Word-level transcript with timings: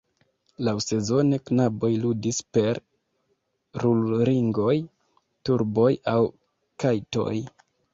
Laŭsezone, 0.67 1.39
knaboj 1.49 1.91
ludis 2.07 2.41
per 2.59 2.81
rulringoj, 3.85 4.75
turboj 5.47 5.89
aŭ 6.17 6.21
kajtoj. 6.85 7.35